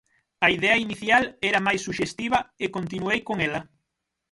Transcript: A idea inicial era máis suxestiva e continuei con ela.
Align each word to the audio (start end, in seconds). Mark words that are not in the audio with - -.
A 0.45 0.47
idea 0.55 0.81
inicial 0.85 1.23
era 1.49 1.65
máis 1.67 1.81
suxestiva 1.87 2.39
e 2.63 2.65
continuei 2.75 3.19
con 3.27 3.37
ela. 3.47 3.61